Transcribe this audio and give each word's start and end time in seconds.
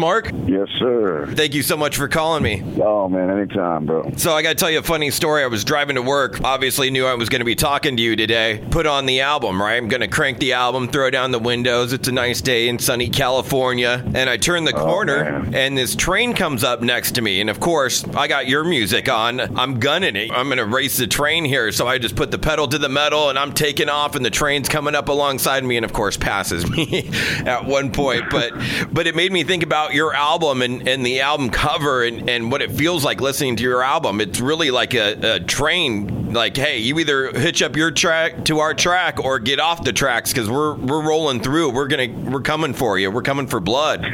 Mark? 0.00 0.32
Yes, 0.46 0.68
sir. 0.78 1.26
Thank 1.36 1.54
you 1.54 1.62
so 1.62 1.76
much 1.76 1.96
for 1.96 2.08
calling 2.08 2.42
me. 2.42 2.62
Oh, 2.82 3.08
man, 3.08 3.30
anytime, 3.30 3.86
bro. 3.86 4.10
So, 4.16 4.32
I 4.32 4.42
got 4.42 4.50
to 4.50 4.54
tell 4.54 4.70
you 4.70 4.78
a 4.78 4.82
funny 4.82 5.10
story. 5.10 5.44
I 5.44 5.46
was 5.46 5.62
driving 5.62 5.96
to 5.96 6.02
work, 6.02 6.40
obviously 6.42 6.90
knew 6.90 7.06
I 7.06 7.14
was 7.14 7.28
going 7.28 7.40
to 7.40 7.44
be 7.44 7.54
talking 7.54 7.96
to 7.96 8.02
you 8.02 8.16
today. 8.16 8.64
Put 8.70 8.86
on 8.86 9.06
the 9.06 9.20
album, 9.20 9.60
right? 9.60 9.76
I'm 9.76 9.88
going 9.88 10.00
to 10.00 10.08
crank 10.08 10.38
the 10.38 10.54
album, 10.54 10.88
throw 10.88 11.10
down 11.10 11.30
the 11.30 11.38
windows. 11.38 11.92
It's 11.92 12.08
a 12.08 12.12
nice 12.12 12.40
day 12.40 12.68
in 12.68 12.78
sunny 12.78 13.08
California. 13.08 14.02
And 14.14 14.28
I 14.30 14.38
turn 14.38 14.64
the 14.64 14.74
oh, 14.74 14.84
corner, 14.84 15.24
man. 15.24 15.54
and 15.54 15.78
this 15.78 15.94
train 15.94 16.32
comes 16.32 16.64
up 16.64 16.80
next 16.80 17.12
to 17.12 17.22
me. 17.22 17.40
And 17.40 17.50
of 17.50 17.60
course, 17.60 18.02
I 18.08 18.26
got 18.26 18.48
your 18.48 18.64
music 18.64 19.08
on. 19.08 19.58
I'm 19.58 19.78
gunning 19.78 20.16
it. 20.16 20.30
I'm 20.32 20.46
going 20.46 20.58
to 20.58 20.64
race 20.64 20.96
the 20.96 21.06
train 21.06 21.44
here. 21.44 21.70
So, 21.72 21.86
I 21.86 21.98
just 21.98 22.16
put 22.16 22.30
the 22.30 22.38
pedal 22.38 22.66
to 22.68 22.78
the 22.78 22.88
metal, 22.88 23.28
and 23.28 23.38
I'm 23.38 23.52
taking 23.52 23.88
off, 23.88 24.16
and 24.16 24.24
the 24.24 24.30
train's 24.30 24.68
coming 24.68 24.94
up 24.94 25.08
alongside 25.08 25.62
me, 25.62 25.76
and 25.76 25.84
of 25.84 25.92
course, 25.92 26.16
passes 26.16 26.68
me 26.70 27.08
at 27.46 27.66
one 27.66 27.92
point. 27.92 28.24
But, 28.30 28.52
but 28.90 29.06
it 29.06 29.14
made 29.14 29.30
me 29.30 29.44
think 29.44 29.62
about 29.62 29.89
your 29.92 30.14
album 30.14 30.62
and, 30.62 30.86
and 30.88 31.04
the 31.04 31.20
album 31.20 31.50
cover 31.50 32.04
and, 32.04 32.28
and 32.28 32.50
what 32.50 32.62
it 32.62 32.72
feels 32.72 33.04
like 33.04 33.20
listening 33.20 33.56
to 33.56 33.62
your 33.62 33.82
album. 33.82 34.20
It's 34.20 34.40
really 34.40 34.70
like 34.70 34.94
a, 34.94 35.36
a 35.36 35.40
train. 35.40 36.32
Like, 36.32 36.56
hey, 36.56 36.78
you 36.78 36.98
either 36.98 37.32
hitch 37.32 37.62
up 37.62 37.76
your 37.76 37.90
track 37.90 38.44
to 38.46 38.60
our 38.60 38.74
track 38.74 39.18
or 39.22 39.38
get 39.38 39.60
off 39.60 39.84
the 39.84 39.92
tracks 39.92 40.32
because 40.32 40.48
we're 40.48 40.74
we're 40.74 41.02
rolling 41.02 41.40
through. 41.40 41.70
We're 41.70 41.88
gonna 41.88 42.08
we're 42.08 42.40
coming 42.40 42.72
for 42.72 42.98
you. 42.98 43.10
We're 43.10 43.22
coming 43.22 43.46
for 43.46 43.60
blood. 43.60 44.02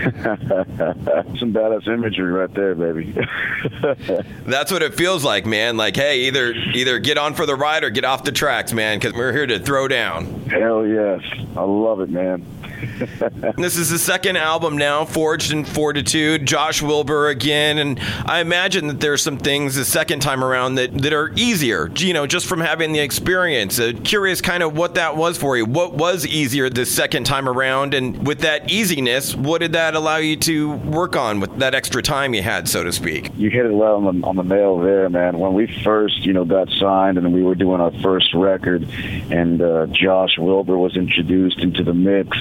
Some 1.38 1.52
badass 1.52 1.86
imagery 1.88 2.32
right 2.32 2.52
there, 2.54 2.74
baby. 2.74 3.14
That's 4.46 4.72
what 4.72 4.82
it 4.82 4.94
feels 4.94 5.24
like, 5.24 5.46
man. 5.46 5.76
Like, 5.76 5.96
hey, 5.96 6.20
either 6.22 6.52
either 6.52 6.98
get 6.98 7.18
on 7.18 7.34
for 7.34 7.46
the 7.46 7.54
ride 7.54 7.84
or 7.84 7.90
get 7.90 8.04
off 8.04 8.24
the 8.24 8.32
tracks, 8.32 8.72
man, 8.72 8.98
because 8.98 9.12
we're 9.12 9.32
here 9.32 9.46
to 9.46 9.58
throw 9.58 9.88
down. 9.88 10.26
Hell 10.48 10.86
yes. 10.86 11.20
I 11.56 11.62
love 11.62 12.00
it, 12.00 12.10
man. 12.10 12.44
This 13.56 13.76
is 13.76 13.90
the 13.90 13.98
second 13.98 14.36
album 14.36 14.76
now, 14.76 15.04
Forged 15.04 15.52
in 15.52 15.64
Fortitude. 15.64 16.46
Josh 16.46 16.82
Wilbur 16.82 17.28
again, 17.28 17.78
and 17.78 17.98
I 18.24 18.40
imagine 18.40 18.86
that 18.88 19.00
there's 19.00 19.22
some 19.22 19.38
things 19.38 19.74
the 19.74 19.84
second 19.84 20.20
time 20.20 20.44
around 20.44 20.76
that, 20.76 20.96
that 20.98 21.12
are 21.12 21.32
easier. 21.36 21.90
You 21.96 22.12
know, 22.12 22.26
just 22.26 22.46
from 22.46 22.60
having 22.60 22.92
the 22.92 23.00
experience. 23.00 23.78
Uh, 23.78 23.92
curious, 24.04 24.40
kind 24.40 24.62
of 24.62 24.76
what 24.76 24.94
that 24.94 25.16
was 25.16 25.38
for 25.38 25.56
you. 25.56 25.64
What 25.64 25.94
was 25.94 26.26
easier 26.26 26.68
the 26.68 26.86
second 26.86 27.24
time 27.24 27.48
around, 27.48 27.94
and 27.94 28.26
with 28.26 28.40
that 28.40 28.70
easiness, 28.70 29.34
what 29.34 29.60
did 29.60 29.72
that 29.72 29.94
allow 29.94 30.16
you 30.16 30.36
to 30.36 30.72
work 30.72 31.16
on 31.16 31.40
with 31.40 31.58
that 31.58 31.74
extra 31.74 32.02
time 32.02 32.34
you 32.34 32.42
had, 32.42 32.68
so 32.68 32.84
to 32.84 32.92
speak? 32.92 33.30
You 33.36 33.50
hit 33.50 33.66
it 33.66 33.72
well 33.72 34.06
on 34.06 34.20
the, 34.20 34.26
on 34.26 34.36
the 34.36 34.42
nail 34.42 34.78
there, 34.78 35.08
man. 35.08 35.38
When 35.38 35.54
we 35.54 35.66
first, 35.82 36.24
you 36.24 36.32
know, 36.32 36.44
got 36.44 36.70
signed 36.70 37.18
and 37.18 37.32
we 37.32 37.42
were 37.42 37.54
doing 37.54 37.80
our 37.80 37.92
first 38.02 38.34
record, 38.34 38.82
and 39.30 39.60
uh, 39.60 39.86
Josh 39.86 40.38
Wilbur 40.38 40.76
was 40.76 40.96
introduced 40.96 41.58
into 41.58 41.82
the 41.82 41.94
mix, 41.94 42.36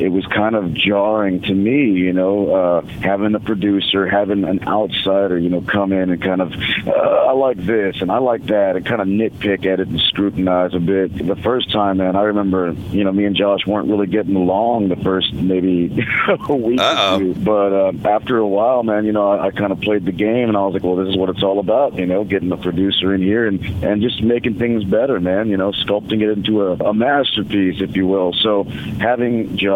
it 0.00 0.08
was 0.08 0.24
kind 0.26 0.54
of 0.54 0.72
jarring 0.74 1.42
to 1.42 1.54
me, 1.54 1.90
you 1.90 2.12
know, 2.12 2.54
uh, 2.54 2.86
having 3.02 3.34
a 3.34 3.40
producer, 3.40 4.06
having 4.06 4.44
an 4.44 4.66
outsider, 4.66 5.38
you 5.38 5.48
know, 5.48 5.60
come 5.60 5.92
in 5.92 6.10
and 6.10 6.22
kind 6.22 6.40
of, 6.40 6.52
uh, 6.86 6.90
I 6.90 7.32
like 7.32 7.58
this 7.58 8.00
and 8.00 8.10
I 8.10 8.18
like 8.18 8.46
that, 8.46 8.76
and 8.76 8.84
kind 8.84 9.00
of 9.00 9.08
nitpick 9.08 9.66
at 9.66 9.80
it 9.80 9.88
and 9.88 10.00
scrutinize 10.00 10.74
a 10.74 10.80
bit. 10.80 11.26
The 11.26 11.36
first 11.36 11.70
time, 11.72 11.98
man, 11.98 12.16
I 12.16 12.22
remember, 12.22 12.72
you 12.90 13.04
know, 13.04 13.12
me 13.12 13.24
and 13.24 13.36
Josh 13.36 13.66
weren't 13.66 13.88
really 13.88 14.06
getting 14.06 14.36
along 14.36 14.88
the 14.88 14.96
first 14.96 15.32
maybe 15.32 16.06
a 16.48 16.54
week 16.54 16.80
Uh-oh. 16.80 17.16
or 17.16 17.18
two. 17.18 17.34
But 17.34 17.72
uh, 17.72 17.92
after 18.08 18.38
a 18.38 18.46
while, 18.46 18.82
man, 18.82 19.04
you 19.04 19.12
know, 19.12 19.30
I, 19.30 19.46
I 19.46 19.50
kind 19.50 19.72
of 19.72 19.80
played 19.80 20.04
the 20.04 20.12
game, 20.12 20.48
and 20.48 20.56
I 20.56 20.62
was 20.62 20.74
like, 20.74 20.82
well, 20.82 20.96
this 20.96 21.08
is 21.08 21.16
what 21.16 21.30
it's 21.30 21.42
all 21.42 21.58
about, 21.58 21.98
you 21.98 22.06
know, 22.06 22.24
getting 22.24 22.48
the 22.48 22.56
producer 22.56 23.14
in 23.14 23.22
here 23.22 23.46
and 23.46 23.60
and 23.82 24.02
just 24.02 24.22
making 24.22 24.58
things 24.58 24.84
better, 24.84 25.20
man. 25.20 25.48
You 25.48 25.56
know, 25.56 25.72
sculpting 25.72 26.22
it 26.22 26.30
into 26.30 26.62
a, 26.62 26.72
a 26.74 26.94
masterpiece, 26.94 27.80
if 27.80 27.96
you 27.96 28.06
will. 28.06 28.32
So 28.42 28.64
having 28.64 29.56
Josh, 29.56 29.69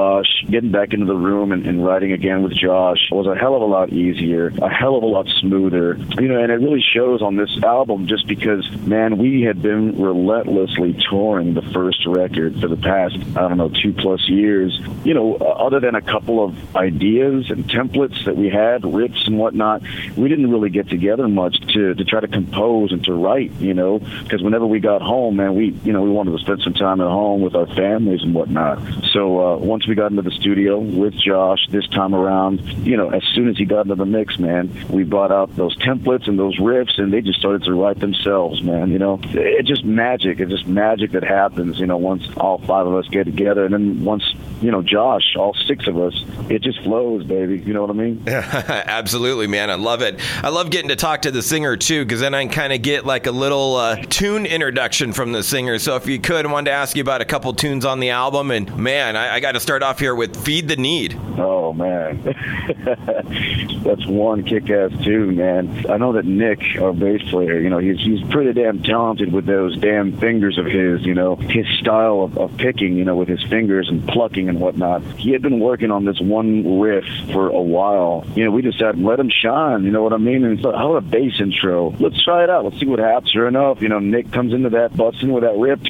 getting 0.48 0.70
back 0.70 0.92
into 0.92 1.06
the 1.06 1.14
room 1.14 1.52
and, 1.52 1.66
and 1.66 1.84
writing 1.84 2.12
again 2.12 2.42
with 2.42 2.52
Josh 2.52 3.08
was 3.10 3.26
a 3.26 3.34
hell 3.34 3.54
of 3.54 3.62
a 3.62 3.66
lot 3.66 3.92
easier, 3.92 4.48
a 4.62 4.68
hell 4.68 4.96
of 4.96 5.02
a 5.02 5.06
lot 5.06 5.26
smoother, 5.40 5.96
you 6.18 6.28
know, 6.28 6.42
and 6.42 6.50
it 6.50 6.56
really 6.56 6.82
shows 6.82 7.22
on 7.22 7.36
this 7.36 7.62
album 7.62 8.06
just 8.06 8.26
because, 8.26 8.68
man, 8.86 9.18
we 9.18 9.42
had 9.42 9.62
been 9.62 10.00
relentlessly 10.00 10.96
touring 11.08 11.54
the 11.54 11.62
first 11.72 12.06
record 12.06 12.60
for 12.60 12.68
the 12.68 12.76
past, 12.76 13.16
I 13.36 13.48
don't 13.48 13.56
know, 13.56 13.70
two 13.70 13.92
plus 13.92 14.28
years. 14.28 14.78
You 15.04 15.14
know, 15.14 15.36
other 15.36 15.80
than 15.80 15.94
a 15.94 16.02
couple 16.02 16.44
of 16.44 16.76
ideas 16.76 17.50
and 17.50 17.64
templates 17.64 18.24
that 18.24 18.36
we 18.36 18.48
had, 18.50 18.84
rips 18.84 19.26
and 19.26 19.38
whatnot, 19.38 19.82
we 20.16 20.28
didn't 20.28 20.50
really 20.50 20.70
get 20.70 20.88
together 20.88 21.28
much 21.28 21.58
to, 21.72 21.94
to 21.94 22.04
try 22.04 22.20
to 22.20 22.28
compose 22.28 22.92
and 22.92 23.04
to 23.04 23.12
write, 23.12 23.52
you 23.60 23.74
know, 23.74 23.98
because 24.22 24.42
whenever 24.42 24.66
we 24.66 24.80
got 24.80 25.02
home, 25.02 25.36
man, 25.36 25.54
we, 25.54 25.70
you 25.84 25.92
know, 25.92 26.02
we 26.02 26.10
wanted 26.10 26.32
to 26.32 26.38
spend 26.38 26.62
some 26.62 26.74
time 26.74 27.00
at 27.00 27.06
home 27.06 27.40
with 27.40 27.54
our 27.54 27.66
families 27.66 28.22
and 28.22 28.34
whatnot. 28.34 28.78
So 29.12 29.54
uh, 29.54 29.56
once 29.58 29.83
we 29.86 29.94
got 29.94 30.10
into 30.10 30.22
the 30.22 30.30
studio 30.30 30.78
with 30.78 31.14
Josh 31.14 31.66
this 31.70 31.86
time 31.88 32.14
around, 32.14 32.60
you 32.86 32.96
know, 32.96 33.10
as 33.10 33.22
soon 33.34 33.48
as 33.48 33.56
he 33.56 33.64
got 33.64 33.82
into 33.82 33.94
the 33.94 34.06
mix, 34.06 34.38
man, 34.38 34.70
we 34.88 35.04
brought 35.04 35.32
out 35.32 35.54
those 35.56 35.76
templates 35.78 36.28
and 36.28 36.38
those 36.38 36.58
riffs, 36.58 36.98
and 36.98 37.12
they 37.12 37.20
just 37.20 37.38
started 37.38 37.64
to 37.64 37.72
write 37.74 38.00
themselves, 38.00 38.62
man. 38.62 38.90
You 38.90 38.98
know, 38.98 39.20
it's 39.22 39.68
just 39.68 39.84
magic. 39.84 40.40
It's 40.40 40.50
just 40.50 40.66
magic 40.66 41.12
that 41.12 41.24
happens, 41.24 41.78
you 41.78 41.86
know, 41.86 41.96
once 41.96 42.26
all 42.36 42.58
five 42.58 42.86
of 42.86 42.94
us 42.94 43.08
get 43.08 43.24
together, 43.24 43.64
and 43.64 43.74
then 43.74 44.04
once, 44.04 44.24
you 44.60 44.70
know, 44.70 44.82
Josh, 44.82 45.36
all 45.36 45.54
six 45.66 45.86
of 45.86 45.98
us, 45.98 46.14
it 46.48 46.62
just 46.62 46.80
flows, 46.82 47.24
baby. 47.24 47.58
You 47.58 47.72
know 47.74 47.82
what 47.82 47.90
I 47.90 47.94
mean? 47.94 48.22
Absolutely, 48.28 49.46
man. 49.46 49.70
I 49.70 49.74
love 49.74 50.02
it. 50.02 50.20
I 50.42 50.48
love 50.48 50.70
getting 50.70 50.88
to 50.88 50.96
talk 50.96 51.22
to 51.22 51.30
the 51.30 51.42
singer 51.42 51.76
too, 51.76 52.04
because 52.04 52.20
then 52.20 52.34
I 52.34 52.46
kind 52.46 52.72
of 52.72 52.82
get 52.82 53.04
like 53.06 53.26
a 53.26 53.32
little 53.32 53.76
uh, 53.76 53.96
tune 53.96 54.46
introduction 54.46 55.12
from 55.12 55.32
the 55.32 55.42
singer. 55.42 55.78
So 55.78 55.96
if 55.96 56.06
you 56.06 56.18
could, 56.18 56.46
I 56.46 56.52
wanted 56.52 56.70
to 56.70 56.76
ask 56.76 56.96
you 56.96 57.02
about 57.02 57.20
a 57.20 57.24
couple 57.24 57.52
tunes 57.52 57.84
on 57.84 58.00
the 58.00 58.10
album. 58.10 58.50
And 58.50 58.76
man, 58.76 59.16
I, 59.16 59.34
I 59.34 59.40
got 59.40 59.52
to 59.52 59.60
start 59.60 59.73
off 59.82 59.98
here 59.98 60.14
with 60.14 60.36
"Feed 60.44 60.68
the 60.68 60.76
Need." 60.76 61.18
Oh 61.38 61.72
man, 61.72 62.22
that's 63.84 64.06
one 64.06 64.44
kick-ass 64.44 64.92
tune, 65.02 65.36
man. 65.36 65.86
I 65.88 65.96
know 65.96 66.12
that 66.12 66.24
Nick, 66.24 66.60
our 66.80 66.92
bass 66.92 67.22
player, 67.30 67.58
you 67.58 67.70
know, 67.70 67.78
he's 67.78 67.98
he's 67.98 68.22
pretty 68.30 68.52
damn 68.52 68.82
talented 68.82 69.32
with 69.32 69.46
those 69.46 69.76
damn 69.78 70.16
fingers 70.18 70.58
of 70.58 70.66
his. 70.66 71.04
You 71.04 71.14
know, 71.14 71.36
his 71.36 71.66
style 71.80 72.22
of, 72.22 72.38
of 72.38 72.56
picking, 72.56 72.96
you 72.96 73.04
know, 73.04 73.16
with 73.16 73.28
his 73.28 73.42
fingers 73.44 73.88
and 73.88 74.06
plucking 74.08 74.48
and 74.48 74.60
whatnot. 74.60 75.02
He 75.18 75.32
had 75.32 75.42
been 75.42 75.60
working 75.60 75.90
on 75.90 76.04
this 76.04 76.20
one 76.20 76.80
riff 76.80 77.04
for 77.32 77.48
a 77.48 77.62
while. 77.62 78.24
You 78.34 78.44
know, 78.44 78.50
we 78.50 78.62
decided 78.62 78.98
let 79.00 79.18
him 79.18 79.30
shine. 79.30 79.84
You 79.84 79.90
know 79.90 80.02
what 80.02 80.12
I 80.12 80.18
mean? 80.18 80.44
And 80.44 80.60
so, 80.60 80.72
how 80.72 80.94
about 80.94 81.08
a 81.08 81.10
bass 81.10 81.40
intro? 81.40 81.90
Let's 81.98 82.22
try 82.22 82.44
it 82.44 82.50
out. 82.50 82.64
Let's 82.64 82.78
see 82.78 82.86
what 82.86 82.98
happens. 82.98 83.30
Sure 83.30 83.48
enough, 83.48 83.80
you 83.80 83.88
know, 83.88 83.98
Nick 83.98 84.32
comes 84.32 84.52
into 84.52 84.70
that, 84.70 84.96
busts 84.96 85.22
in 85.22 85.32
with 85.32 85.44
that 85.44 85.56
riff, 85.56 85.80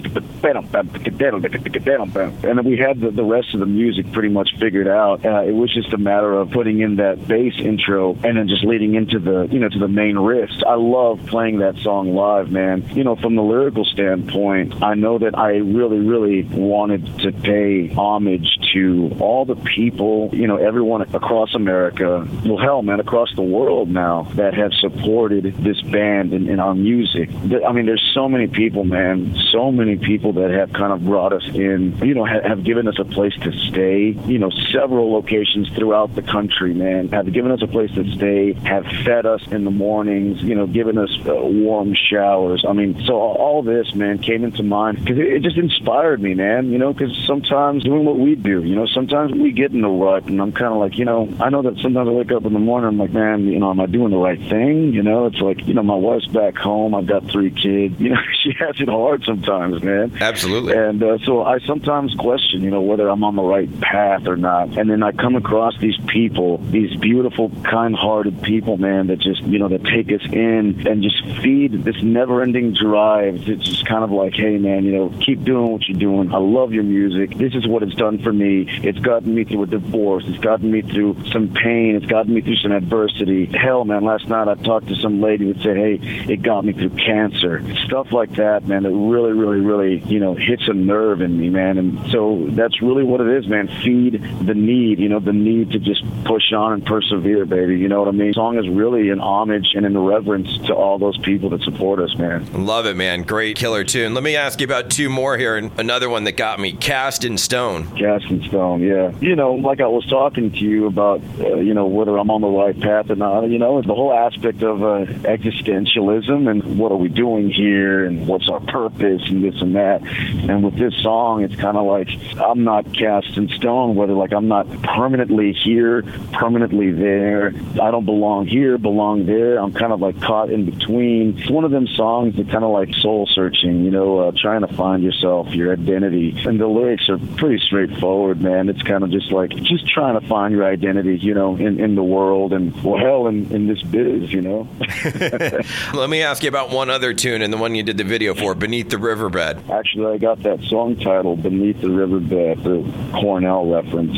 and 2.44 2.58
then 2.58 2.64
we 2.64 2.76
had 2.76 3.00
the, 3.00 3.10
the 3.10 3.24
rest 3.24 3.54
of 3.54 3.60
the 3.60 3.66
music 3.66 4.12
pretty 4.12 4.28
much 4.28 4.50
figured 4.58 4.88
out. 4.88 5.24
Uh, 5.24 5.42
it 5.42 5.52
was 5.52 5.72
just 5.72 5.92
a 5.92 5.98
matter 5.98 6.32
of 6.34 6.50
putting 6.50 6.80
in 6.80 6.96
that 6.96 7.26
bass 7.26 7.54
intro 7.58 8.12
and 8.22 8.36
then 8.36 8.48
just 8.48 8.64
leading 8.64 8.94
into 8.94 9.18
the, 9.18 9.48
you 9.50 9.58
know, 9.58 9.68
to 9.68 9.78
the 9.78 9.88
main 9.88 10.16
riffs. 10.16 10.62
I 10.66 10.74
love 10.74 11.24
playing 11.26 11.60
that 11.60 11.78
song 11.78 12.14
live, 12.14 12.50
man. 12.50 12.86
You 12.94 13.04
know, 13.04 13.16
from 13.16 13.36
the 13.36 13.42
lyrical 13.42 13.84
standpoint, 13.84 14.82
I 14.82 14.94
know 14.94 15.18
that 15.18 15.36
I 15.38 15.56
really, 15.56 15.98
really 15.98 16.42
wanted 16.42 17.20
to 17.20 17.32
pay 17.32 17.88
homage 17.94 18.58
to 18.74 19.16
all 19.20 19.44
the 19.44 19.56
people, 19.56 20.30
you 20.32 20.46
know, 20.46 20.56
everyone 20.56 21.02
across 21.02 21.54
America, 21.54 22.26
well, 22.44 22.58
hell, 22.58 22.82
man, 22.82 23.00
across 23.00 23.34
the 23.34 23.42
world 23.42 23.88
now 23.88 24.24
that 24.34 24.54
have 24.54 24.72
supported 24.74 25.44
this 25.44 25.80
band 25.82 26.32
and, 26.32 26.48
and 26.48 26.60
our 26.60 26.74
music. 26.74 27.30
I 27.66 27.72
mean, 27.72 27.86
there's 27.86 28.10
so 28.14 28.28
many 28.28 28.46
people, 28.46 28.84
man, 28.84 29.36
so 29.52 29.72
many 29.72 29.96
people 29.96 30.33
that 30.34 30.50
have 30.50 30.72
kind 30.72 30.92
of 30.92 31.04
brought 31.04 31.32
us 31.32 31.44
in, 31.54 31.96
you 31.98 32.14
know, 32.14 32.24
ha- 32.26 32.46
have 32.46 32.64
given 32.64 32.88
us 32.88 32.96
a 32.98 33.04
place 33.04 33.34
to 33.42 33.52
stay, 33.68 34.16
you 34.26 34.38
know, 34.38 34.50
several 34.72 35.12
locations 35.12 35.68
throughout 35.70 36.14
the 36.14 36.22
country, 36.22 36.74
man, 36.74 37.08
have 37.08 37.32
given 37.32 37.50
us 37.50 37.62
a 37.62 37.66
place 37.66 37.90
to 37.92 38.04
stay, 38.12 38.52
have 38.64 38.84
fed 39.04 39.26
us 39.26 39.42
in 39.50 39.64
the 39.64 39.70
mornings, 39.70 40.42
you 40.42 40.54
know, 40.54 40.66
given 40.66 40.98
us 40.98 41.10
uh, 41.26 41.34
warm 41.34 41.94
showers. 41.94 42.64
I 42.68 42.72
mean, 42.72 43.02
so 43.06 43.14
all 43.14 43.62
this, 43.62 43.94
man, 43.94 44.18
came 44.18 44.44
into 44.44 44.62
mind 44.62 44.98
because 45.00 45.18
it, 45.18 45.26
it 45.26 45.42
just 45.42 45.56
inspired 45.56 46.20
me, 46.20 46.34
man, 46.34 46.70
you 46.70 46.78
know, 46.78 46.92
because 46.92 47.16
sometimes 47.26 47.84
doing 47.84 48.04
what 48.04 48.18
we 48.18 48.34
do, 48.34 48.62
you 48.62 48.74
know, 48.74 48.86
sometimes 48.86 49.32
we 49.32 49.52
get 49.52 49.72
in 49.72 49.80
the 49.80 49.88
rut 49.88 50.24
and 50.26 50.40
I'm 50.40 50.52
kind 50.52 50.72
of 50.72 50.78
like, 50.78 50.98
you 50.98 51.04
know, 51.04 51.32
I 51.40 51.50
know 51.50 51.62
that 51.62 51.78
sometimes 51.80 52.08
I 52.08 52.12
wake 52.12 52.32
up 52.32 52.44
in 52.44 52.52
the 52.52 52.58
morning, 52.58 52.88
I'm 52.88 52.98
like, 52.98 53.12
man, 53.12 53.46
you 53.46 53.58
know, 53.58 53.70
am 53.70 53.80
I 53.80 53.86
doing 53.86 54.10
the 54.10 54.16
right 54.16 54.40
thing? 54.40 54.92
You 54.92 55.02
know, 55.02 55.26
it's 55.26 55.40
like, 55.40 55.66
you 55.66 55.74
know, 55.74 55.82
my 55.82 55.94
wife's 55.94 56.26
back 56.26 56.56
home, 56.56 56.94
I've 56.94 57.06
got 57.06 57.30
three 57.30 57.50
kids, 57.50 58.00
you 58.00 58.10
know, 58.10 58.20
she 58.42 58.52
has 58.58 58.80
it 58.80 58.88
hard 58.88 59.24
sometimes, 59.24 59.82
man. 59.82 60.12
Absolutely. 60.24 60.74
And 60.74 61.02
uh, 61.02 61.18
so 61.24 61.42
I 61.42 61.58
sometimes 61.60 62.14
question, 62.14 62.62
you 62.62 62.70
know, 62.70 62.80
whether 62.80 63.08
I'm 63.08 63.22
on 63.24 63.36
the 63.36 63.42
right 63.42 63.68
path 63.80 64.26
or 64.26 64.36
not. 64.36 64.78
And 64.78 64.88
then 64.88 65.02
I 65.02 65.12
come 65.12 65.36
across 65.36 65.78
these 65.78 65.98
people, 66.06 66.58
these 66.58 66.96
beautiful, 66.96 67.50
kind-hearted 67.64 68.42
people, 68.42 68.78
man, 68.78 69.08
that 69.08 69.18
just, 69.18 69.42
you 69.42 69.58
know, 69.58 69.68
that 69.68 69.84
take 69.84 70.10
us 70.10 70.24
in 70.32 70.86
and 70.88 71.02
just 71.02 71.22
feed 71.42 71.84
this 71.84 72.02
never-ending 72.02 72.74
drive. 72.74 73.48
It's 73.48 73.64
just 73.64 73.86
kind 73.86 74.02
of 74.02 74.10
like, 74.10 74.32
hey, 74.34 74.56
man, 74.56 74.84
you 74.84 74.92
know, 74.92 75.12
keep 75.20 75.44
doing 75.44 75.72
what 75.72 75.86
you're 75.86 75.98
doing. 75.98 76.32
I 76.32 76.38
love 76.38 76.72
your 76.72 76.84
music. 76.84 77.36
This 77.36 77.54
is 77.54 77.66
what 77.66 77.82
it's 77.82 77.94
done 77.94 78.18
for 78.22 78.32
me. 78.32 78.66
It's 78.82 78.98
gotten 78.98 79.34
me 79.34 79.44
through 79.44 79.64
a 79.64 79.66
divorce. 79.66 80.24
It's 80.26 80.38
gotten 80.38 80.70
me 80.70 80.80
through 80.80 81.16
some 81.32 81.52
pain. 81.52 81.96
It's 81.96 82.06
gotten 82.06 82.32
me 82.32 82.40
through 82.40 82.56
some 82.56 82.72
adversity. 82.72 83.46
Hell, 83.46 83.84
man, 83.84 84.04
last 84.04 84.26
night 84.28 84.48
I 84.48 84.54
talked 84.54 84.88
to 84.88 84.96
some 84.96 85.20
lady 85.20 85.52
that 85.52 85.62
said, 85.62 85.76
hey, 85.76 85.98
it 86.32 86.42
got 86.42 86.64
me 86.64 86.72
through 86.72 86.90
cancer. 86.90 87.62
Stuff 87.84 88.10
like 88.10 88.36
that, 88.36 88.66
man, 88.66 88.84
that 88.84 88.90
really, 88.90 89.32
really, 89.32 89.60
really, 89.60 89.98
you 90.14 90.20
know, 90.20 90.36
hits 90.36 90.68
a 90.68 90.72
nerve 90.72 91.20
in 91.22 91.36
me, 91.36 91.48
man. 91.48 91.76
And 91.76 92.10
so 92.12 92.46
that's 92.50 92.80
really 92.80 93.02
what 93.02 93.20
it 93.20 93.36
is, 93.36 93.48
man. 93.48 93.66
Feed 93.82 94.22
the 94.46 94.54
need, 94.54 95.00
you 95.00 95.08
know, 95.08 95.18
the 95.18 95.32
need 95.32 95.72
to 95.72 95.80
just 95.80 96.04
push 96.22 96.52
on 96.52 96.74
and 96.74 96.86
persevere, 96.86 97.44
baby. 97.46 97.78
You 97.78 97.88
know 97.88 97.98
what 97.98 98.06
I 98.06 98.12
mean? 98.12 98.28
The 98.28 98.34
song 98.34 98.56
is 98.56 98.68
really 98.68 99.10
an 99.10 99.18
homage 99.18 99.66
and 99.74 99.84
an 99.84 99.98
reverence 99.98 100.56
to 100.68 100.72
all 100.72 100.98
those 100.98 101.18
people 101.18 101.50
that 101.50 101.62
support 101.62 101.98
us, 101.98 102.16
man. 102.16 102.64
Love 102.64 102.86
it, 102.86 102.94
man. 102.94 103.22
Great 103.22 103.56
killer 103.56 103.82
tune. 103.82 104.14
Let 104.14 104.22
me 104.22 104.36
ask 104.36 104.60
you 104.60 104.66
about 104.66 104.88
two 104.88 105.08
more 105.08 105.36
here. 105.36 105.56
And 105.56 105.76
another 105.80 106.08
one 106.08 106.22
that 106.24 106.36
got 106.36 106.60
me 106.60 106.70
Cast 106.70 107.24
in 107.24 107.36
Stone. 107.36 107.88
Cast 107.96 108.26
in 108.26 108.40
Stone, 108.44 108.82
yeah. 108.82 109.12
You 109.18 109.34
know, 109.34 109.54
like 109.54 109.80
I 109.80 109.88
was 109.88 110.06
talking 110.06 110.52
to 110.52 110.58
you 110.58 110.86
about, 110.86 111.22
uh, 111.40 111.56
you 111.56 111.74
know, 111.74 111.86
whether 111.86 112.16
I'm 112.16 112.30
on 112.30 112.40
the 112.40 112.46
right 112.46 112.78
path 112.78 113.10
or 113.10 113.16
not, 113.16 113.46
you 113.46 113.58
know, 113.58 113.82
the 113.82 113.94
whole 113.94 114.14
aspect 114.14 114.62
of 114.62 114.80
uh, 114.80 115.06
existentialism 115.24 116.48
and 116.48 116.78
what 116.78 116.92
are 116.92 116.98
we 116.98 117.08
doing 117.08 117.50
here 117.50 118.04
and 118.04 118.28
what's 118.28 118.48
our 118.48 118.60
purpose 118.60 119.22
and 119.26 119.42
this 119.42 119.60
and 119.60 119.74
that. 119.74 119.93
And 120.02 120.62
with 120.62 120.76
this 120.76 120.94
song, 121.02 121.42
it's 121.42 121.56
kind 121.56 121.76
of 121.76 121.86
like 121.86 122.08
I'm 122.36 122.64
not 122.64 122.92
cast 122.94 123.36
in 123.36 123.48
stone, 123.48 123.94
whether 123.94 124.12
like 124.12 124.32
I'm 124.32 124.48
not 124.48 124.68
permanently 124.82 125.52
here, 125.52 126.02
permanently 126.32 126.90
there. 126.90 127.52
I 127.80 127.90
don't 127.90 128.04
belong 128.04 128.46
here, 128.46 128.78
belong 128.78 129.26
there. 129.26 129.58
I'm 129.58 129.72
kind 129.72 129.92
of 129.92 130.00
like 130.00 130.20
caught 130.20 130.50
in 130.50 130.64
between. 130.70 131.38
It's 131.38 131.50
one 131.50 131.64
of 131.64 131.70
them 131.70 131.86
songs 131.86 132.36
that 132.36 132.50
kind 132.50 132.64
of 132.64 132.70
like 132.70 132.94
soul 132.94 133.26
searching, 133.26 133.84
you 133.84 133.90
know, 133.90 134.18
uh, 134.18 134.32
trying 134.36 134.60
to 134.62 134.74
find 134.74 135.02
yourself, 135.02 135.48
your 135.54 135.72
identity. 135.72 136.34
And 136.44 136.60
the 136.60 136.66
lyrics 136.66 137.08
are 137.08 137.18
pretty 137.36 137.64
straightforward, 137.64 138.40
man. 138.40 138.68
It's 138.68 138.82
kind 138.82 139.04
of 139.04 139.10
just 139.10 139.30
like 139.32 139.50
just 139.62 139.86
trying 139.88 140.20
to 140.20 140.26
find 140.26 140.54
your 140.54 140.64
identity, 140.64 141.18
you 141.18 141.34
know, 141.34 141.56
in, 141.56 141.80
in 141.80 141.94
the 141.94 142.02
world 142.02 142.52
and, 142.52 142.74
well, 142.82 142.98
hell, 142.98 143.26
in, 143.26 143.50
in 143.52 143.66
this 143.66 143.82
biz, 143.82 144.32
you 144.32 144.40
know. 144.40 144.68
Let 145.94 146.10
me 146.10 146.22
ask 146.22 146.42
you 146.42 146.48
about 146.48 146.70
one 146.70 146.90
other 146.90 147.14
tune 147.14 147.42
and 147.42 147.52
the 147.52 147.56
one 147.56 147.74
you 147.74 147.82
did 147.82 147.96
the 147.96 148.04
video 148.04 148.34
for, 148.34 148.54
Beneath 148.54 148.90
the 148.90 148.98
Riverbed. 148.98 149.58
Actually, 149.84 150.14
I 150.14 150.16
got 150.16 150.42
that 150.44 150.62
song 150.62 150.96
title, 150.96 151.36
Beneath 151.36 151.82
the 151.82 151.90
Riverbed, 151.90 152.64
the 152.64 152.90
Cornell 153.12 153.66
reference 153.66 154.16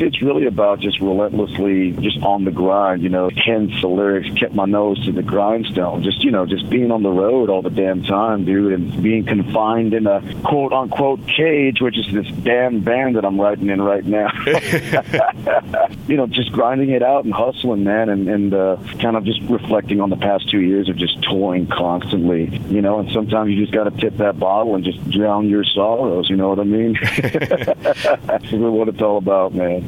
it's 0.00 0.22
really 0.22 0.46
about 0.46 0.80
just 0.80 1.00
relentlessly 1.00 1.92
just 1.92 2.22
on 2.22 2.44
the 2.44 2.50
grind, 2.50 3.02
you 3.02 3.08
know, 3.08 3.30
hence 3.34 3.72
the 3.80 3.88
lyrics, 3.88 4.28
kept 4.38 4.54
my 4.54 4.64
nose 4.64 5.04
to 5.04 5.12
the 5.12 5.22
grindstone. 5.22 6.02
Just, 6.02 6.22
you 6.24 6.30
know, 6.30 6.46
just 6.46 6.68
being 6.70 6.90
on 6.90 7.02
the 7.02 7.10
road 7.10 7.50
all 7.50 7.62
the 7.62 7.70
damn 7.70 8.02
time, 8.02 8.44
dude, 8.44 8.72
and 8.72 9.02
being 9.02 9.24
confined 9.24 9.94
in 9.94 10.06
a 10.06 10.20
quote 10.42 10.72
unquote 10.72 11.26
cage, 11.26 11.80
which 11.80 11.98
is 11.98 12.06
this 12.12 12.26
damn 12.42 12.80
band 12.80 13.16
that 13.16 13.24
I'm 13.24 13.40
writing 13.40 13.70
in 13.70 13.80
right 13.80 14.04
now. 14.04 14.30
you 16.08 16.16
know, 16.16 16.26
just 16.26 16.52
grinding 16.52 16.90
it 16.90 17.02
out 17.02 17.24
and 17.24 17.32
hustling, 17.32 17.84
man, 17.84 18.08
and, 18.08 18.28
and 18.28 18.54
uh, 18.54 18.76
kind 19.00 19.16
of 19.16 19.24
just 19.24 19.40
reflecting 19.42 20.00
on 20.00 20.10
the 20.10 20.16
past 20.16 20.48
two 20.50 20.60
years 20.60 20.88
of 20.88 20.96
just 20.96 21.22
touring 21.22 21.66
constantly, 21.66 22.58
you 22.68 22.82
know, 22.82 22.98
and 22.98 23.10
sometimes 23.12 23.50
you 23.50 23.60
just 23.60 23.72
got 23.72 23.84
to 23.84 23.90
tip 24.00 24.16
that 24.18 24.38
bottle 24.38 24.74
and 24.74 24.84
just 24.84 25.10
drown 25.10 25.48
your 25.48 25.64
sorrows, 25.64 26.28
you 26.30 26.36
know 26.36 26.48
what 26.48 26.58
I 26.58 26.64
mean? 26.64 26.98
That's 27.20 28.52
really 28.52 28.70
what 28.70 28.88
it's 28.88 29.00
all 29.00 29.18
about, 29.18 29.54
man. 29.54 29.87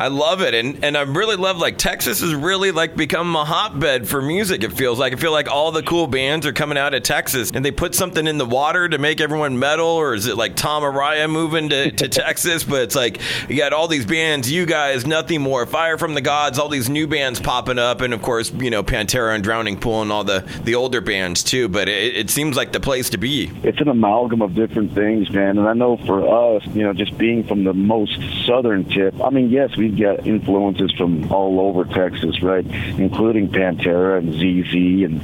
I 0.00 0.08
love 0.08 0.40
it, 0.40 0.54
and 0.54 0.82
and 0.82 0.96
I 0.96 1.02
really 1.02 1.36
love 1.36 1.58
like 1.58 1.76
Texas 1.76 2.22
has 2.22 2.34
really 2.34 2.72
like 2.72 2.96
become 2.96 3.36
a 3.36 3.44
hotbed 3.44 4.08
for 4.08 4.22
music. 4.22 4.64
It 4.64 4.72
feels 4.72 4.98
like 4.98 5.12
I 5.12 5.16
feel 5.16 5.30
like 5.30 5.50
all 5.50 5.72
the 5.72 5.82
cool 5.82 6.06
bands 6.06 6.46
are 6.46 6.54
coming 6.54 6.78
out 6.78 6.94
of 6.94 7.02
Texas, 7.02 7.50
and 7.52 7.62
they 7.62 7.70
put 7.70 7.94
something 7.94 8.26
in 8.26 8.38
the 8.38 8.46
water 8.46 8.88
to 8.88 8.96
make 8.96 9.20
everyone 9.20 9.58
metal, 9.58 9.86
or 9.86 10.14
is 10.14 10.24
it 10.24 10.38
like 10.38 10.56
Tom 10.56 10.84
Araya 10.84 11.28
moving 11.28 11.68
to, 11.68 11.90
to 11.90 12.08
Texas? 12.20 12.64
But 12.64 12.80
it's 12.80 12.96
like 12.96 13.20
you 13.50 13.58
got 13.58 13.74
all 13.74 13.88
these 13.88 14.06
bands, 14.06 14.50
you 14.50 14.64
guys, 14.64 15.06
nothing 15.06 15.42
more, 15.42 15.66
Fire 15.66 15.98
from 15.98 16.14
the 16.14 16.22
Gods, 16.22 16.58
all 16.58 16.70
these 16.70 16.88
new 16.88 17.06
bands 17.06 17.38
popping 17.38 17.78
up, 17.78 18.00
and 18.00 18.14
of 18.14 18.22
course 18.22 18.50
you 18.54 18.70
know 18.70 18.82
Pantera 18.82 19.34
and 19.34 19.44
Drowning 19.44 19.78
Pool 19.78 20.00
and 20.00 20.10
all 20.10 20.24
the 20.24 20.48
the 20.64 20.76
older 20.76 21.02
bands 21.02 21.44
too. 21.44 21.68
But 21.68 21.90
it, 21.90 22.16
it 22.16 22.30
seems 22.30 22.56
like 22.56 22.72
the 22.72 22.80
place 22.80 23.10
to 23.10 23.18
be. 23.18 23.50
It's 23.62 23.82
an 23.82 23.88
amalgam 23.88 24.40
of 24.40 24.54
different 24.54 24.94
things, 24.94 25.30
man, 25.30 25.58
and 25.58 25.68
I 25.68 25.74
know 25.74 25.98
for 25.98 26.56
us, 26.56 26.66
you 26.68 26.84
know, 26.84 26.94
just 26.94 27.18
being 27.18 27.44
from 27.44 27.64
the 27.64 27.74
most 27.74 28.18
southern 28.46 28.86
tip. 28.86 29.14
I 29.22 29.28
mean, 29.28 29.50
yes, 29.50 29.76
we've 29.90 30.00
got 30.00 30.26
influences 30.26 30.92
from 30.92 31.30
all 31.32 31.60
over 31.60 31.84
Texas, 31.84 32.42
right, 32.42 32.64
including 32.98 33.48
Pantera 33.48 34.18
and 34.18 34.34
ZZ 34.34 35.04
and 35.04 35.20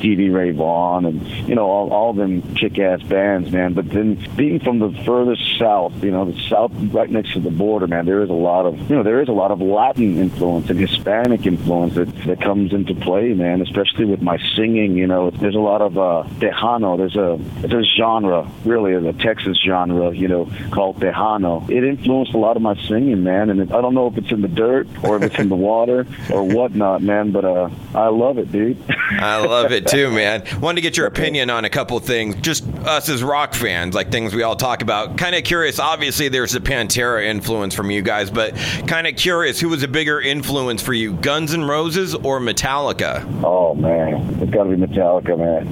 Stevie 0.00 0.30
Ray 0.30 0.50
Vaughan 0.50 1.04
and 1.04 1.26
you 1.46 1.54
know 1.54 1.66
all 1.66 1.92
all 1.92 2.12
them 2.14 2.40
kick-ass 2.54 3.02
bands, 3.02 3.52
man. 3.52 3.74
But 3.74 3.90
then 3.90 4.14
being 4.34 4.58
from 4.58 4.78
the 4.78 4.90
furthest 5.04 5.58
south, 5.58 6.02
you 6.02 6.10
know, 6.10 6.24
the 6.24 6.40
south 6.48 6.72
right 6.92 7.10
next 7.10 7.34
to 7.34 7.40
the 7.40 7.50
border, 7.50 7.86
man, 7.86 8.06
there 8.06 8.22
is 8.22 8.30
a 8.30 8.32
lot 8.32 8.64
of 8.64 8.78
you 8.90 8.96
know 8.96 9.02
there 9.02 9.20
is 9.20 9.28
a 9.28 9.32
lot 9.32 9.50
of 9.50 9.60
Latin 9.60 10.18
influence 10.18 10.70
and 10.70 10.80
Hispanic 10.80 11.46
influence 11.46 11.94
that 11.94 12.08
that 12.24 12.40
comes 12.40 12.72
into 12.72 12.94
play, 12.94 13.34
man. 13.34 13.60
Especially 13.60 14.06
with 14.06 14.22
my 14.22 14.38
singing, 14.56 14.96
you 14.96 15.06
know, 15.06 15.30
there's 15.30 15.54
a 15.54 15.58
lot 15.58 15.82
of 15.82 15.98
uh, 15.98 16.24
Tejano. 16.38 16.96
There's 16.96 17.16
a 17.16 17.38
there's 17.60 17.86
a 17.86 17.96
genre, 17.98 18.50
really, 18.64 18.94
a 18.94 19.12
Texas 19.12 19.58
genre, 19.62 20.12
you 20.16 20.28
know, 20.28 20.50
called 20.70 20.98
Tejano. 20.98 21.68
It 21.68 21.84
influenced 21.84 22.32
a 22.32 22.38
lot 22.38 22.56
of 22.56 22.62
my 22.62 22.74
singing, 22.86 23.22
man. 23.22 23.50
And 23.50 23.60
it, 23.60 23.72
I 23.72 23.82
don't 23.82 23.94
know 23.94 24.06
if 24.06 24.16
it's 24.16 24.32
in 24.32 24.40
the 24.40 24.48
dirt 24.48 24.88
or 25.04 25.16
if 25.16 25.24
it's 25.24 25.38
in 25.38 25.50
the 25.50 25.56
water 25.56 26.06
or 26.32 26.44
whatnot, 26.44 27.02
man. 27.02 27.32
But 27.32 27.44
uh, 27.44 27.68
I 27.94 28.08
love 28.08 28.38
it, 28.38 28.50
dude. 28.50 28.82
I 29.10 29.44
love 29.44 29.72
it 29.72 29.89
too, 29.90 30.10
man. 30.10 30.44
Wanted 30.60 30.76
to 30.76 30.80
get 30.82 30.96
your 30.96 31.06
opinion 31.06 31.50
on 31.50 31.64
a 31.64 31.70
couple 31.70 31.98
things. 32.00 32.36
Just 32.36 32.66
us 32.86 33.08
as 33.08 33.22
rock 33.22 33.54
fans, 33.54 33.94
like 33.94 34.10
things 34.10 34.34
we 34.34 34.42
all 34.42 34.56
talk 34.56 34.82
about. 34.82 35.18
Kind 35.18 35.34
of 35.34 35.44
curious. 35.44 35.78
Obviously, 35.78 36.28
there's 36.28 36.54
a 36.54 36.60
Pantera 36.60 37.24
influence 37.24 37.74
from 37.74 37.90
you 37.90 38.02
guys, 38.02 38.30
but 38.30 38.54
kind 38.86 39.06
of 39.06 39.16
curious 39.16 39.60
who 39.60 39.68
was 39.68 39.82
a 39.82 39.88
bigger 39.88 40.20
influence 40.20 40.82
for 40.82 40.92
you, 40.92 41.14
Guns 41.14 41.52
N' 41.52 41.64
Roses 41.64 42.14
or 42.14 42.40
Metallica? 42.40 43.42
Oh 43.44 43.74
man, 43.74 44.40
it's 44.40 44.50
got 44.50 44.64
to 44.64 44.70
be 44.70 44.76
Metallica, 44.76 45.36
man. 45.38 45.66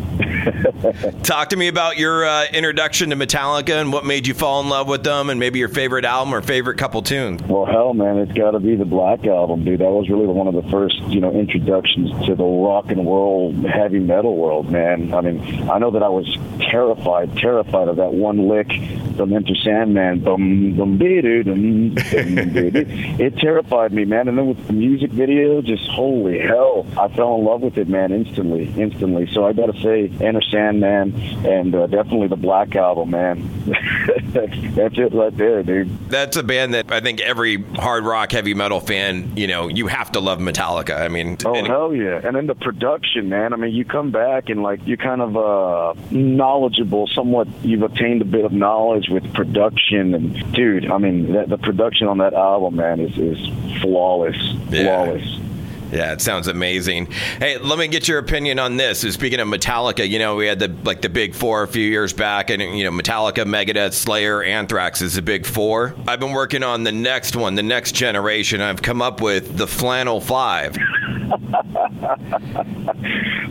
Talk 1.22 1.50
to 1.50 1.56
me 1.56 1.68
about 1.68 1.98
your 1.98 2.24
uh, 2.24 2.46
introduction 2.52 3.10
to 3.10 3.16
Metallica 3.16 3.80
and 3.80 3.92
what 3.92 4.04
made 4.04 4.26
you 4.26 4.34
fall 4.34 4.60
in 4.60 4.68
love 4.68 4.88
with 4.88 5.04
them, 5.04 5.30
and 5.30 5.38
maybe 5.40 5.58
your 5.58 5.68
favorite 5.68 6.04
album 6.04 6.34
or 6.34 6.42
favorite 6.42 6.78
couple 6.78 7.02
tunes. 7.02 7.42
Well, 7.42 7.66
hell, 7.66 7.94
man, 7.94 8.18
it's 8.18 8.32
got 8.32 8.52
to 8.52 8.60
be 8.60 8.76
the 8.76 8.84
Black 8.84 9.26
Album, 9.26 9.64
dude. 9.64 9.80
That 9.80 9.90
was 9.90 10.08
really 10.08 10.26
one 10.26 10.46
of 10.46 10.54
the 10.54 10.68
first, 10.70 11.00
you 11.02 11.20
know, 11.20 11.30
introductions 11.30 12.10
to 12.26 12.34
the 12.34 12.44
rock 12.44 12.90
and 12.90 13.06
roll 13.06 13.52
heavy 13.66 13.98
metal 13.98 14.36
world, 14.36 14.70
man. 14.70 15.12
I 15.14 15.20
mean, 15.20 15.68
I 15.70 15.78
know 15.78 15.90
that 15.90 16.02
I 16.02 16.08
was 16.08 16.36
terrified, 16.60 17.36
terrified 17.36 17.88
of 17.88 17.96
that 17.96 18.12
one 18.12 18.48
lick 18.48 18.68
from 19.18 19.32
Enter 19.32 19.54
Sandman. 19.56 20.20
Bum, 20.20 20.76
bum, 20.76 20.96
doo, 20.96 21.42
dum, 21.42 21.94
It 21.98 23.36
terrified 23.38 23.92
me, 23.92 24.04
man. 24.04 24.28
And 24.28 24.38
then 24.38 24.46
with 24.46 24.64
the 24.66 24.72
music 24.72 25.10
video, 25.10 25.60
just 25.60 25.86
holy 25.88 26.38
hell, 26.38 26.86
I 26.96 27.08
fell 27.08 27.34
in 27.34 27.44
love 27.44 27.60
with 27.62 27.76
it, 27.76 27.88
man, 27.88 28.12
instantly, 28.12 28.72
instantly. 28.76 29.28
So 29.32 29.44
I 29.44 29.52
got 29.52 29.74
to 29.74 29.82
say, 29.82 30.10
Enter 30.24 30.40
Sandman 30.40 31.14
and 31.44 31.74
uh, 31.74 31.88
definitely 31.88 32.28
the 32.28 32.36
Black 32.36 32.76
Album, 32.76 33.10
man. 33.10 33.50
that's, 34.32 34.96
it 34.98 35.12
right 35.12 35.36
there, 35.36 35.62
dude. 35.64 36.08
That's 36.08 36.36
a 36.36 36.44
band 36.44 36.74
that 36.74 36.92
I 36.92 37.00
think 37.00 37.20
every 37.20 37.62
hard 37.74 38.04
rock, 38.04 38.30
heavy 38.30 38.54
metal 38.54 38.80
fan, 38.80 39.36
you 39.36 39.48
know, 39.48 39.68
you 39.68 39.88
have 39.88 40.12
to 40.12 40.20
love 40.20 40.38
Metallica. 40.38 41.00
I 41.00 41.08
mean, 41.08 41.36
oh 41.44 41.64
hell 41.64 41.94
yeah! 41.94 42.20
And 42.22 42.36
then 42.36 42.46
the 42.46 42.54
production, 42.54 43.28
man. 43.28 43.52
I 43.52 43.56
mean, 43.56 43.74
you 43.74 43.84
come 43.84 44.10
back 44.10 44.48
and 44.48 44.62
like 44.62 44.80
you're 44.86 44.96
kind 44.96 45.20
of 45.20 45.36
uh, 45.36 45.94
knowledgeable, 46.10 47.08
somewhat. 47.08 47.48
You've 47.62 47.82
obtained 47.82 48.22
a 48.22 48.24
bit 48.24 48.44
of 48.44 48.52
knowledge 48.52 49.07
with 49.10 49.32
production, 49.34 50.14
and 50.14 50.52
dude, 50.52 50.90
I 50.90 50.98
mean, 50.98 51.32
that, 51.32 51.48
the 51.48 51.58
production 51.58 52.08
on 52.08 52.18
that 52.18 52.34
album, 52.34 52.76
man, 52.76 53.00
is 53.00 53.16
is 53.18 53.80
flawless, 53.80 54.36
yeah. 54.70 55.04
flawless. 55.04 55.37
Yeah, 55.90 56.12
it 56.12 56.20
sounds 56.20 56.48
amazing. 56.48 57.06
Hey, 57.38 57.58
let 57.58 57.78
me 57.78 57.88
get 57.88 58.08
your 58.08 58.18
opinion 58.18 58.58
on 58.58 58.76
this. 58.76 59.00
Speaking 59.00 59.40
of 59.40 59.48
Metallica, 59.48 60.08
you 60.08 60.18
know 60.18 60.36
we 60.36 60.46
had 60.46 60.58
the 60.58 60.68
like 60.84 61.00
the 61.00 61.08
big 61.08 61.34
four 61.34 61.62
a 61.62 61.68
few 61.68 61.86
years 61.86 62.12
back, 62.12 62.50
and 62.50 62.60
you 62.62 62.84
know 62.84 62.90
Metallica, 62.90 63.44
Megadeth, 63.44 63.94
Slayer, 63.94 64.42
Anthrax 64.42 65.00
is 65.00 65.14
the 65.14 65.22
big 65.22 65.46
four. 65.46 65.94
I've 66.06 66.20
been 66.20 66.32
working 66.32 66.62
on 66.62 66.84
the 66.84 66.92
next 66.92 67.36
one, 67.36 67.54
the 67.54 67.62
next 67.62 67.92
generation. 67.92 68.60
I've 68.60 68.82
come 68.82 69.00
up 69.00 69.20
with 69.20 69.56
the 69.56 69.66
Flannel 69.66 70.20
Five. 70.20 70.76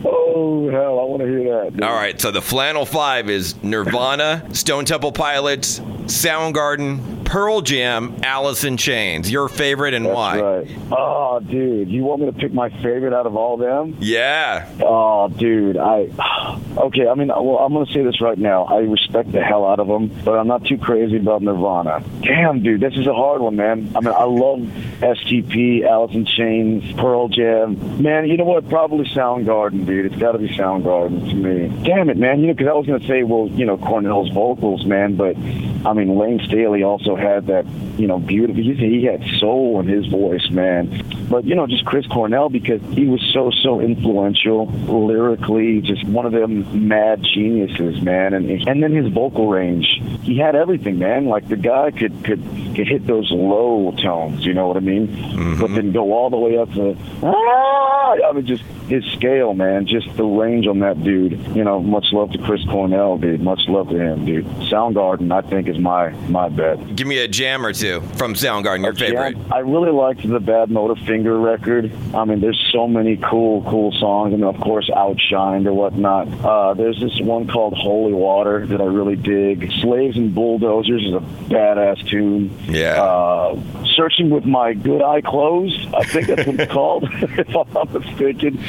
oh 0.04 0.68
hell, 0.70 1.00
I 1.00 1.04
want 1.04 1.22
to 1.22 1.26
hear 1.28 1.64
that. 1.64 1.72
Dude. 1.72 1.82
All 1.82 1.94
right, 1.94 2.20
so 2.20 2.30
the 2.30 2.42
Flannel 2.42 2.86
Five 2.86 3.28
is 3.30 3.60
Nirvana, 3.62 4.54
Stone 4.54 4.84
Temple 4.84 5.12
Pilots, 5.12 5.80
Soundgarden, 6.08 7.24
Pearl 7.26 7.60
Jam, 7.60 8.16
Alice 8.22 8.64
in 8.64 8.78
Chains. 8.78 9.30
Your 9.30 9.48
favorite 9.48 9.92
and 9.92 10.06
That's 10.06 10.16
why? 10.16 10.40
Right. 10.40 10.78
Oh, 10.90 11.40
dude, 11.40 11.88
you 11.90 12.02
want 12.02 12.22
me 12.22 12.26
to 12.26 12.32
pick 12.32 12.52
my 12.52 12.70
favorite 12.82 13.12
out 13.12 13.26
of 13.26 13.36
all 13.36 13.58
them? 13.58 13.96
Yeah. 14.00 14.68
Oh, 14.82 15.28
dude, 15.28 15.76
I. 15.76 16.08
Okay, 16.78 17.08
I 17.08 17.14
mean, 17.14 17.26
well, 17.28 17.58
I'm 17.58 17.72
gonna 17.72 17.90
say 17.92 18.04
this 18.04 18.20
right 18.20 18.38
now. 18.38 18.64
I 18.64 18.78
respect 18.78 19.32
the 19.32 19.42
hell 19.42 19.66
out 19.66 19.80
of 19.80 19.88
them, 19.88 20.12
but 20.24 20.38
I'm 20.38 20.46
not 20.46 20.64
too 20.64 20.78
crazy 20.78 21.16
about 21.16 21.42
Nirvana. 21.42 22.04
Damn, 22.20 22.62
dude, 22.62 22.80
this 22.80 22.94
is 22.94 23.06
a 23.08 23.12
hard 23.12 23.40
one, 23.40 23.56
man. 23.56 23.90
I 23.96 24.00
mean, 24.00 24.14
I 24.14 24.22
love 24.22 24.60
STP, 25.00 25.84
Alice 25.84 26.14
in 26.14 26.24
Chains, 26.24 26.92
Pearl 26.92 27.28
Jam. 27.28 28.00
Man, 28.00 28.28
you 28.28 28.36
know 28.36 28.44
what? 28.44 28.68
Probably 28.68 29.06
Soundgarden, 29.06 29.86
dude. 29.86 30.06
It's 30.06 30.20
got 30.20 30.32
to 30.32 30.38
be 30.38 30.48
Soundgarden 30.50 31.28
to 31.30 31.34
me. 31.34 31.84
Damn 31.84 32.10
it, 32.10 32.16
man. 32.16 32.40
You 32.40 32.48
know, 32.48 32.52
because 32.54 32.68
I 32.68 32.74
was 32.74 32.86
gonna 32.86 33.06
say, 33.08 33.24
well, 33.24 33.48
you 33.48 33.64
know, 33.66 33.76
Cornell's 33.76 34.30
vocals, 34.30 34.86
man, 34.86 35.16
but 35.16 35.36
I 35.84 35.92
mean, 35.94 35.97
Layne 36.06 36.40
Staley 36.46 36.82
also 36.82 37.16
had 37.16 37.46
that, 37.46 37.66
you 37.98 38.06
know, 38.06 38.18
beautiful. 38.18 38.62
He 38.62 39.04
had 39.04 39.24
soul 39.38 39.80
in 39.80 39.86
his 39.86 40.06
voice, 40.06 40.48
man. 40.50 41.04
But 41.28 41.44
you 41.44 41.54
know, 41.54 41.66
just 41.66 41.84
Chris 41.84 42.06
Cornell 42.06 42.48
because 42.48 42.80
he 42.92 43.06
was 43.06 43.20
so 43.34 43.50
so 43.62 43.80
influential 43.80 44.66
lyrically. 44.66 45.80
Just 45.80 46.04
one 46.06 46.26
of 46.26 46.32
them 46.32 46.88
mad 46.88 47.22
geniuses, 47.22 48.00
man. 48.02 48.34
And 48.34 48.50
and 48.68 48.82
then 48.82 48.92
his 48.92 49.12
vocal 49.12 49.48
range, 49.48 49.86
he 50.22 50.38
had 50.38 50.54
everything, 50.54 50.98
man. 50.98 51.26
Like 51.26 51.48
the 51.48 51.56
guy 51.56 51.90
could 51.90 52.24
could 52.24 52.42
could 52.74 52.88
hit 52.88 53.06
those 53.06 53.30
low 53.30 53.94
tones, 54.02 54.44
you 54.44 54.54
know 54.54 54.68
what 54.68 54.76
I 54.76 54.80
mean? 54.80 55.08
Mm-hmm. 55.08 55.60
But 55.60 55.74
then 55.74 55.92
go 55.92 56.12
all 56.12 56.30
the 56.30 56.38
way 56.38 56.58
up 56.58 56.72
to 56.74 56.96
ah, 57.22 58.16
I 58.28 58.32
mean 58.32 58.46
just 58.46 58.62
his 58.88 59.04
scale, 59.12 59.52
man, 59.54 59.86
just 59.86 60.14
the 60.16 60.24
range 60.24 60.66
on 60.66 60.78
that 60.80 61.02
dude. 61.02 61.32
You 61.54 61.64
know, 61.64 61.80
much 61.80 62.06
love 62.12 62.32
to 62.32 62.38
Chris 62.38 62.64
Cornell, 62.64 63.18
dude. 63.18 63.40
Much 63.40 63.60
love 63.68 63.90
to 63.90 63.98
him, 63.98 64.24
dude. 64.24 64.46
Soundgarden, 64.70 65.30
I 65.30 65.46
think, 65.48 65.68
is 65.68 65.78
my 65.78 65.87
my 65.88 66.10
my 66.28 66.48
bet. 66.50 66.96
Give 66.96 67.06
me 67.06 67.18
a 67.18 67.28
jam 67.28 67.64
or 67.64 67.72
two 67.72 68.00
from 68.16 68.34
Soundgarden, 68.34 68.84
your 68.84 68.94
favorite. 68.94 69.36
I 69.50 69.60
really 69.60 69.90
liked 69.90 70.20
the 70.22 70.38
Badmotorfinger 70.38 71.42
record. 71.42 71.90
I 72.14 72.24
mean, 72.26 72.40
there's 72.40 72.62
so 72.72 72.86
many 72.86 73.16
cool, 73.16 73.62
cool 73.62 73.92
songs, 73.92 74.34
and 74.34 74.44
of 74.44 74.60
course, 74.60 74.90
Outshined 74.90 75.66
or 75.66 75.72
whatnot. 75.72 76.28
Uh, 76.44 76.74
there's 76.74 77.00
this 77.00 77.18
one 77.20 77.48
called 77.48 77.74
Holy 77.74 78.12
Water 78.12 78.66
that 78.66 78.80
I 78.80 78.84
really 78.84 79.16
dig. 79.16 79.72
Slaves 79.80 80.16
and 80.16 80.34
Bulldozers 80.34 81.02
is 81.06 81.14
a 81.14 81.20
badass 81.50 82.06
tune. 82.08 82.54
Yeah. 82.68 83.02
Uh, 83.02 83.58
Searching 83.96 84.30
with 84.30 84.44
My 84.44 84.74
Good 84.74 85.02
Eye 85.02 85.22
Closed, 85.22 85.94
I 85.94 86.04
think 86.04 86.28
that's 86.28 86.46
what 86.46 86.60
it's 86.60 86.72
called, 86.78 87.04
if 87.12 87.56
I'm 87.56 87.72
not 87.72 87.92
mistaken 87.92 88.62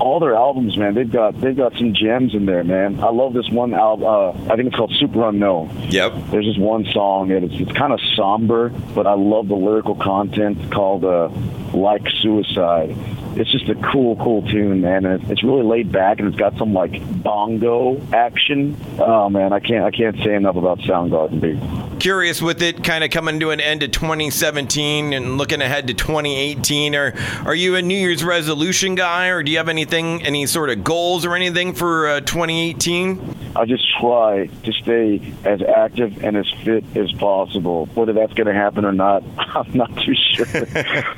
all 0.00 0.20
their 0.20 0.34
albums, 0.34 0.76
man, 0.76 0.94
they've 0.94 1.10
got 1.10 1.40
they've 1.40 1.56
got 1.56 1.72
some 1.76 1.94
gems 1.94 2.34
in 2.34 2.46
there, 2.46 2.62
man. 2.64 3.00
I 3.00 3.10
love 3.10 3.32
this 3.32 3.48
one 3.50 3.74
album. 3.74 4.06
Uh, 4.06 4.52
I 4.52 4.56
think 4.56 4.68
it's 4.68 4.76
called 4.76 4.92
Superunknown. 4.92 5.92
Yep. 5.92 6.12
There's 6.30 6.46
this 6.46 6.58
one 6.66 6.84
song, 6.92 7.30
and 7.30 7.44
it's 7.44 7.60
it's 7.60 7.72
kind 7.72 7.92
of 7.92 8.00
somber, 8.16 8.70
but 8.94 9.06
I 9.06 9.14
love 9.14 9.48
the 9.48 9.54
lyrical 9.54 9.94
content 9.94 10.72
called 10.72 11.04
uh, 11.04 11.28
"Like 11.72 12.02
Suicide." 12.20 12.96
It's 13.36 13.52
just 13.52 13.68
a 13.68 13.74
cool, 13.92 14.16
cool 14.16 14.42
tune, 14.42 14.80
man. 14.80 15.04
And 15.04 15.30
it's 15.30 15.44
really 15.44 15.62
laid 15.62 15.92
back, 15.92 16.18
and 16.18 16.28
it's 16.28 16.38
got 16.38 16.56
some 16.58 16.72
like 16.72 17.00
bongo 17.22 18.00
action. 18.12 18.76
Oh 18.98 19.28
man, 19.28 19.52
I 19.52 19.60
can't 19.60 19.84
I 19.84 19.90
can't 19.90 20.16
say 20.24 20.34
enough 20.34 20.56
about 20.56 20.80
Soundgarden, 20.80 21.40
dude. 21.40 21.85
Curious 22.06 22.40
with 22.40 22.62
it 22.62 22.84
kind 22.84 23.02
of 23.02 23.10
coming 23.10 23.40
to 23.40 23.50
an 23.50 23.58
end 23.58 23.82
of 23.82 23.90
2017 23.90 25.12
and 25.12 25.38
looking 25.38 25.60
ahead 25.60 25.88
to 25.88 25.94
2018. 25.94 26.94
Are 26.94 27.12
are 27.44 27.54
you 27.56 27.74
a 27.74 27.82
New 27.82 27.98
Year's 27.98 28.22
resolution 28.22 28.94
guy, 28.94 29.26
or 29.26 29.42
do 29.42 29.50
you 29.50 29.58
have 29.58 29.68
anything, 29.68 30.22
any 30.22 30.46
sort 30.46 30.70
of 30.70 30.84
goals 30.84 31.26
or 31.26 31.34
anything 31.34 31.74
for 31.74 32.06
uh, 32.06 32.20
2018? 32.20 33.36
I 33.56 33.64
just 33.64 33.84
try 33.98 34.46
to 34.46 34.72
stay 34.72 35.20
as 35.44 35.62
active 35.62 36.22
and 36.22 36.36
as 36.36 36.48
fit 36.62 36.84
as 36.94 37.10
possible. 37.12 37.86
Whether 37.94 38.12
that's 38.12 38.34
going 38.34 38.46
to 38.46 38.52
happen 38.52 38.84
or 38.84 38.92
not, 38.92 39.24
I'm 39.38 39.72
not 39.72 39.96
too 39.96 40.14
sure. 40.14 40.46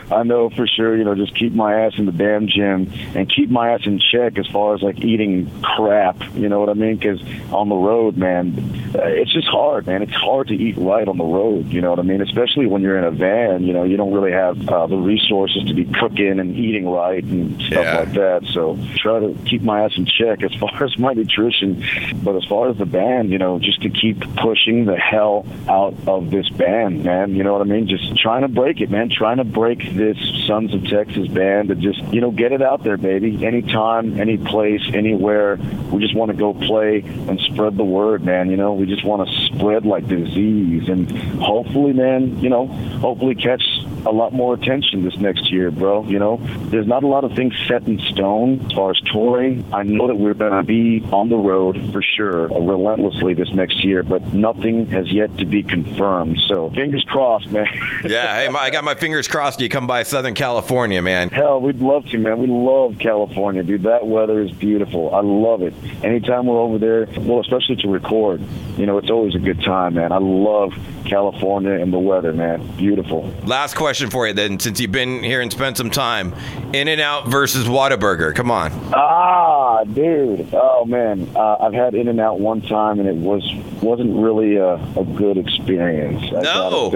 I 0.11 0.23
know 0.23 0.49
for 0.49 0.67
sure, 0.67 0.97
you 0.97 1.05
know, 1.05 1.15
just 1.15 1.35
keep 1.35 1.53
my 1.53 1.81
ass 1.83 1.99
in 1.99 2.07
the 2.07 2.13
damn 2.13 2.47
gym 2.47 2.91
and 3.15 3.31
keep 3.31 3.51
my 3.51 3.73
ass 3.73 3.81
in 3.85 4.01
check 4.01 4.39
as 4.39 4.47
far 4.47 4.75
as 4.75 4.83
like 4.83 5.01
eating 5.01 5.51
crap. 5.61 6.17
You 6.35 6.49
know 6.49 6.61
what 6.61 6.71
I 6.71 6.75
mean? 6.75 6.97
Because 6.97 7.21
on 7.53 7.69
the 7.69 7.77
road, 7.77 8.17
man, 8.17 8.55
it's 8.95 9.33
just 9.33 9.49
hard, 9.49 9.87
man. 9.87 10.03
It's 10.03 10.15
hard 10.15 10.49
to 10.49 10.55
eat 10.55 10.78
right 10.79 11.07
on 11.07 11.19
the 11.19 11.25
road. 11.25 11.67
You 11.67 11.81
know 11.81 11.91
what 11.91 11.99
I 11.99 12.03
mean? 12.03 12.23
Especially 12.23 12.67
when 12.67 12.83
you're 12.83 12.99
in 12.99 13.05
a 13.05 13.11
van. 13.11 13.65
You 13.65 13.73
know, 13.73 13.85
you 13.85 13.97
don't 13.97 14.13
really 14.13 14.33
have 14.33 14.69
uh, 14.69 14.87
the 14.87 14.97
resources 14.97 15.65
to 15.65 15.75
be 15.75 15.85
cooking 15.85 16.41
and 16.41 16.57
eating 16.57 16.89
right 16.89 17.23
and 17.23 17.61
stuff 17.63 17.85
yeah. 17.85 17.99
like 18.01 18.13
that. 18.13 18.47
So 18.53 18.79
try 18.97 19.21
to 19.21 19.37
keep 19.47 19.63
my 19.63 19.85
ass 19.85 19.93
in 19.97 20.07
check 20.07 20.43
as 20.43 20.55
far 20.61 20.85
as 20.85 20.99
my 20.99 21.13
nutrition. 21.13 21.85
But 22.23 22.37
as 22.37 22.45
far 22.45 22.69
as 22.69 22.79
the 22.79 22.87
band, 22.87 23.31
you 23.31 23.39
know, 23.39 23.59
just 23.59 23.83
to 23.83 23.91
keep 23.91 24.21
pushing 24.37 24.85
the 24.85 24.97
hell 24.97 25.47
out 25.69 25.95
of 26.07 26.31
this 26.31 26.49
band, 26.51 27.05
man. 27.05 27.35
You 27.35 27.45
know 27.45 27.53
what 27.53 27.63
I 27.63 27.65
mean? 27.65 27.89
Just 27.89 28.17
trying 28.17 28.43
to 28.43 28.49
break 28.49 28.81
it, 28.81 28.91
man. 28.91 29.11
Trying 29.11 29.39
to 29.39 29.45
break 29.45 29.95
this 29.95 30.17
Sons 30.47 30.75
of 30.75 30.87
Texas 30.87 31.29
band 31.29 31.69
to 31.69 31.75
just, 31.75 32.03
you 32.13 32.21
know, 32.21 32.31
get 32.31 32.53
it 32.53 32.63
out 32.63 32.85
there, 32.85 32.97
baby. 32.97 33.45
Anytime, 33.45 34.21
any 34.21 34.37
place, 34.37 34.83
anywhere. 34.93 35.59
We 35.91 36.01
just 36.01 36.15
want 36.15 36.31
to 36.31 36.37
go 36.37 36.55
play 36.55 37.01
and 37.01 37.41
spread 37.41 37.77
the 37.77 37.85
word, 37.85 38.25
man. 38.25 38.51
You 38.51 38.57
know, 38.57 38.75
we 38.75 38.87
just 38.87 39.05
want 39.05 39.29
to 39.29 39.47
spread 39.47 39.85
like 39.85 40.07
disease 40.07 40.68
and 40.89 41.11
hopefully, 41.41 41.93
man, 41.93 42.39
you 42.41 42.49
know, 42.49 42.67
hopefully 42.67 43.35
catch 43.35 43.63
a 44.07 44.13
lot 44.13 44.33
more 44.33 44.55
attention 44.55 45.05
this 45.05 45.17
next 45.17 45.51
year, 45.51 45.71
bro. 45.71 46.05
You 46.05 46.19
know, 46.19 46.39
there's 46.71 46.87
not 46.87 47.03
a 47.03 47.07
lot 47.07 47.25
of 47.25 47.33
things 47.33 47.55
set 47.67 47.87
in 47.87 47.99
stone 47.99 48.65
as 48.67 48.73
far 48.73 48.91
as 48.91 49.01
touring. 49.13 49.65
I 49.73 49.83
know 49.83 50.07
that 50.07 50.15
we're 50.15 50.35
going 50.35 50.53
to 50.53 50.63
be 50.63 51.05
on 51.13 51.29
the 51.29 51.37
road 51.37 51.93
for 51.93 52.03
sure, 52.03 52.53
uh, 52.53 52.61
relentlessly 52.61 53.35
this 53.35 53.51
next 53.53 53.85
year, 53.85 54.03
but 54.03 54.33
nothing 54.33 54.87
has 54.87 55.11
yet 55.13 55.37
to 55.39 55.45
be 55.45 55.63
confirmed. 55.63 56.39
So 56.47 56.71
fingers 56.71 57.05
crossed, 57.05 57.51
man. 57.51 57.67
yeah, 58.05 58.37
hey, 58.37 58.49
I 58.49 58.71
got 58.71 58.85
my 58.85 58.95
fingers 58.95 59.29
crossed. 59.29 59.61
You 59.61 59.69
come 59.69 59.87
by 59.87 60.03
Southern 60.05 60.35
California, 60.35 61.03
man. 61.03 61.29
Hell, 61.31 61.61
we'd 61.61 61.81
love 61.81 62.07
to, 62.11 62.19
man. 62.19 62.39
We 62.39 62.47
love 62.47 62.99
California, 62.99 63.63
dude. 63.63 63.83
That 63.83 64.07
weather 64.07 64.41
is 64.41 64.53
beautiful. 64.53 65.15
I 65.15 65.21
love 65.21 65.63
it. 65.63 65.75
Anytime 66.05 66.47
we're 66.47 66.61
over 66.61 66.79
there, 66.79 67.09
well, 67.21 67.41
especially 67.41 67.77
to 67.77 67.89
record, 67.89 68.41
you 68.77 68.87
know, 68.87 68.99
it's 68.99 69.11
always 69.11 69.35
a 69.35 69.39
good 69.39 69.61
time, 69.63 69.95
man. 69.95 70.13
I 70.13 70.19
love 70.19 70.73
California 71.05 71.73
and 71.73 71.93
the 71.93 71.99
weather, 71.99 72.33
man. 72.33 72.67
Beautiful. 72.77 73.33
Last 73.45 73.75
question 73.75 73.88
for 74.11 74.27
you 74.27 74.35
then, 74.35 74.61
since 74.61 74.81
you've 74.81 74.93
been 74.93 75.23
here 75.23 75.41
and 75.41 75.51
spent 75.51 75.77
some 75.77 75.91
time. 75.91 76.35
In-N-Out 76.73 77.29
versus 77.29 77.67
Whataburger. 77.67 78.35
Come 78.35 78.51
on. 78.51 78.73
Ah, 78.95 79.85
dude. 79.85 80.49
Oh 80.53 80.85
man, 80.85 81.29
uh, 81.35 81.57
I've 81.61 81.73
had 81.73 81.95
In-N-Out 81.95 82.41
one 82.41 82.61
time, 82.61 83.01
and 83.01 83.09
it 83.09 83.17
was 83.17 83.43
wasn't 83.83 84.15
really 84.17 84.57
a, 84.57 84.75
a 84.75 85.05
good 85.05 85.39
experience. 85.39 86.23
I 86.37 86.43
no. 86.43 86.91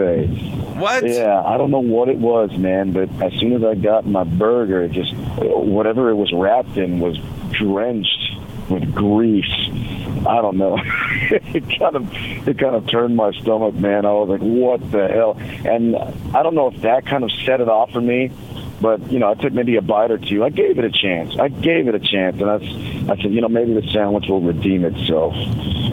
What? 0.75 1.07
Yeah, 1.07 1.43
I 1.43 1.57
don't 1.57 1.71
know 1.71 1.81
what 1.81 2.09
it 2.09 2.19
was, 2.19 2.51
man, 2.57 2.93
but 2.93 3.09
as 3.23 3.33
soon 3.41 3.53
as 3.53 3.65
I 3.65 3.75
got 3.75 4.07
my 4.07 4.25
burger, 4.25 4.89
just 4.89 5.15
whatever 5.15 6.11
it 6.11 6.17
was 6.17 6.33
wrapped 6.33 6.77
in 6.77 7.01
was 7.01 7.19
drenched 7.53 8.37
with 8.69 8.95
grease 8.95 9.62
I 10.27 10.41
don't 10.41 10.57
know. 10.57 10.79
it 10.83 11.79
kind 11.79 11.97
of 11.97 12.09
it 12.13 12.59
kind 12.59 12.75
of 12.75 12.87
turned 12.89 13.17
my 13.17 13.33
stomach, 13.33 13.75
man. 13.75 14.07
I 14.07 14.13
was 14.13 14.29
like, 14.29 14.41
what 14.41 14.91
the 14.91 15.09
hell? 15.09 15.37
And 15.65 15.97
I 16.35 16.43
don't 16.43 16.55
know 16.55 16.69
if 16.69 16.83
that 16.83 17.07
kind 17.07 17.25
of 17.25 17.31
set 17.45 17.61
it 17.61 17.69
off 17.69 17.91
for 17.91 18.01
me 18.01 18.31
but 18.83 19.13
you 19.13 19.21
know, 19.21 19.31
I 19.31 19.35
took 19.35 19.53
maybe 19.53 19.77
a 19.77 19.81
bite 19.81 20.11
or 20.11 20.19
two. 20.19 20.43
I 20.43 20.51
gave 20.51 20.77
it 20.77 20.85
a 20.85 20.91
chance. 20.91 21.39
I 21.39 21.49
gave 21.49 21.87
it 21.87 21.95
a 21.95 22.01
chance, 22.01 22.41
and 22.41 22.51
I, 22.51 22.57
I 23.13 23.17
said, 23.23 23.33
you 23.33 23.41
know, 23.41 23.49
maybe 23.49 23.75
the 23.75 23.89
sandwich 23.93 24.27
will 24.29 24.41
redeem 24.41 24.85
itself. 24.85 25.35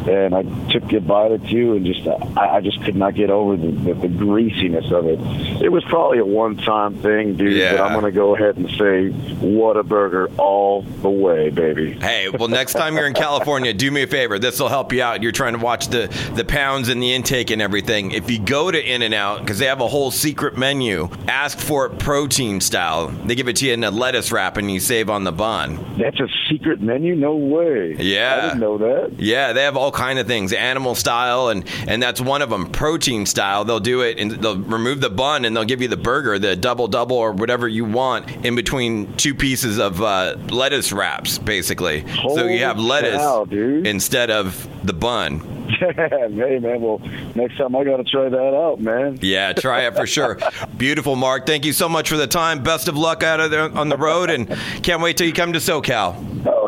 And 0.10 0.36
I 0.36 0.44
took 0.72 0.92
a 0.92 1.00
bite 1.00 1.32
or 1.32 1.38
two, 1.38 1.76
and 1.76 1.86
just 1.86 2.08
I, 2.38 2.58
I 2.58 2.62
just 2.62 2.82
could 2.84 2.96
not 2.96 3.14
get 3.16 3.30
over 3.30 3.56
the, 3.56 3.72
the, 3.72 3.94
the 3.94 4.08
greasiness 4.08 4.92
of 4.92 5.06
it. 5.06 5.20
It 5.62 5.70
was 5.70 5.84
probably 5.86 6.18
a 6.18 6.26
one-time 6.26 6.96
thing, 6.96 7.36
dude. 7.36 7.54
Yeah. 7.54 7.78
But 7.78 7.82
I'm 7.82 7.94
gonna 7.94 8.12
go 8.12 8.36
ahead 8.36 8.58
and 8.58 8.70
say, 8.72 9.12
Whataburger 9.40 10.36
all 10.38 10.82
the 10.82 11.10
way, 11.10 11.50
baby. 11.50 11.94
Hey, 11.94 12.30
well, 12.30 12.48
next 12.48 12.74
time 12.74 12.96
you're 12.96 13.08
in 13.08 13.14
California, 13.14 13.74
do 13.74 13.92
me 13.92 14.04
a 14.04 14.08
favor. 14.08 14.40
This 14.40 14.60
will 14.60 14.70
help 14.70 14.92
you 14.92 15.04
out. 15.04 15.22
You're 15.22 15.32
trying 15.32 15.54
to 15.54 15.60
watch 15.60 15.88
the 15.90 16.08
the 16.36 16.46
pounds 16.46 16.90
and 16.90 17.02
the 17.02 17.14
intake 17.14 17.52
and 17.52 17.62
everything. 17.62 18.12
If 18.12 18.32
you 18.32 18.40
go 18.40 18.72
to 18.72 18.80
In-N-Out, 18.82 19.42
because 19.42 19.60
they 19.60 19.68
have 19.68 19.82
a 19.82 19.88
whole 19.88 20.12
secret 20.12 20.58
menu, 20.58 21.10
ask 21.28 21.60
for 21.60 21.86
it 21.86 22.00
protein 22.00 22.60
style 22.60 22.80
style. 22.80 23.08
They 23.26 23.36
give 23.36 23.48
it 23.48 23.58
to 23.58 23.68
you 23.68 23.74
in 23.74 23.84
a 23.84 23.92
lettuce 23.92 24.32
wrap 24.32 24.58
and 24.58 24.72
you 24.72 24.80
save 24.80 25.10
on 25.10 25.24
the 25.24 25.32
bun. 25.32 25.98
That's 25.98 26.20
a 26.20 26.28
secret 26.50 26.82
menu? 26.82 27.16
No 27.16 27.36
way. 27.36 27.96
Yeah. 28.00 28.38
I 28.38 28.42
didn't 28.48 28.60
know 28.60 28.78
that. 28.78 29.20
Yeah, 29.20 29.54
they 29.54 29.64
have 29.64 29.78
all 29.78 29.92
kind 30.00 30.18
of 30.18 30.28
things, 30.28 30.54
animal 30.54 30.96
style 30.96 31.50
and 31.50 31.66
and 31.86 32.02
that's 32.02 32.22
one 32.22 32.42
of 32.42 32.50
them, 32.50 32.72
protein 32.72 33.26
style. 33.26 33.66
They'll 33.66 33.82
do 33.82 34.00
it 34.02 34.18
and 34.18 34.32
they'll 34.32 34.58
remove 34.58 35.02
the 35.02 35.10
bun 35.10 35.44
and 35.44 35.56
they'll 35.56 35.66
give 35.66 35.82
you 35.82 35.90
the 35.90 35.98
burger, 35.98 36.40
the 36.40 36.56
double 36.56 36.88
double 36.88 37.18
or 37.18 37.34
whatever 37.34 37.68
you 37.68 37.84
want 37.84 38.46
in 38.46 38.56
between 38.56 39.14
two 39.18 39.36
pieces 39.36 39.78
of 39.78 40.02
uh, 40.02 40.38
lettuce 40.50 40.94
wraps 40.94 41.38
basically. 41.38 42.00
Holy 42.00 42.36
so 42.36 42.48
you 42.48 42.60
have 42.60 42.80
lettuce 42.80 43.18
cow, 43.18 43.44
instead 43.52 44.32
of 44.32 44.70
the 44.86 44.94
bun. 44.94 45.40
hey 45.80 46.60
man, 46.60 46.82
well 46.82 47.00
next 47.36 47.58
time 47.58 47.76
I 47.76 47.84
got 47.84 47.98
to 47.98 48.06
try 48.06 48.30
that 48.30 48.56
out, 48.56 48.80
man. 48.80 49.20
Yeah, 49.22 49.52
try 49.52 49.82
it 49.82 49.98
for 49.98 50.08
sure. 50.16 50.40
Beautiful, 50.78 51.18
Mark. 51.18 51.46
Thank 51.46 51.66
you 51.66 51.74
so 51.74 51.90
much 51.90 52.08
for 52.08 52.16
the 52.16 52.28
time. 52.28 52.64
Best 52.64 52.88
of 52.88 52.96
luck 52.96 53.22
out 53.22 53.42
of 53.42 53.52
there 53.52 53.70
on 53.78 53.90
the 53.90 53.98
road, 53.98 54.30
and 54.30 54.48
can't 54.82 55.02
wait 55.02 55.18
till 55.18 55.28
you 55.28 55.34
come 55.34 55.52
to 55.54 55.60
SoCal. 55.60 56.16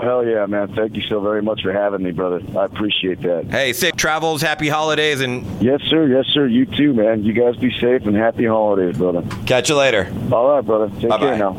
Hell 0.02 0.26
yeah, 0.26 0.46
man! 0.48 0.74
Thank 0.76 0.96
you 0.96 1.02
so 1.04 1.20
very 1.22 1.42
much 1.42 1.62
for 1.62 1.72
having 1.72 2.02
me, 2.04 2.12
brother. 2.12 2.42
I 2.58 2.66
appreciate 2.66 3.22
that. 3.22 3.46
Hey, 3.50 3.72
safe 3.74 3.96
travels, 3.96 4.42
happy 4.42 4.68
holidays, 4.68 5.22
and 5.22 5.46
yes, 5.62 5.82
sir, 5.84 6.08
yes, 6.08 6.26
sir. 6.34 6.48
You 6.48 6.66
too, 6.66 6.94
man. 6.94 7.24
You 7.24 7.34
guys 7.34 7.56
be 7.58 7.72
safe 7.80 8.06
and 8.06 8.16
happy 8.16 8.46
holidays, 8.46 8.98
brother. 8.98 9.24
Catch 9.46 9.70
you 9.70 9.76
later. 9.76 10.12
All 10.32 10.50
right, 10.50 10.66
brother. 10.66 10.90
Take 11.00 11.10
Bye-bye. 11.10 11.18
care 11.18 11.38
now. 11.38 11.50